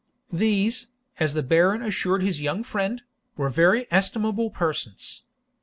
These, 0.33 0.87
as 1.19 1.35
the 1.35 1.43
Baron 1.43 1.83
assured 1.83 2.23
his 2.23 2.41
young 2.41 2.63
friend, 2.63 3.03
were 3.37 3.49
very 3.49 3.85
estimable 3.91 4.49
persons. 4.49 5.21